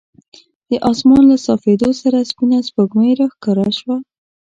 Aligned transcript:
د 0.69 0.71
اسمان 0.91 1.23
له 1.31 1.37
صافېدو 1.45 1.89
سره 2.01 2.27
سپینه 2.29 2.59
سپوږمۍ 2.67 3.11
راښکاره 3.19 3.69
شوه. 3.79 3.97